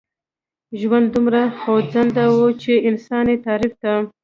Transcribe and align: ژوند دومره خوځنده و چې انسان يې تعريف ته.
ژوند 0.79 1.07
دومره 1.15 1.41
خوځنده 1.59 2.25
و 2.33 2.39
چې 2.61 2.73
انسان 2.89 3.25
يې 3.31 3.35
تعريف 3.45 3.73
ته. 3.81 3.93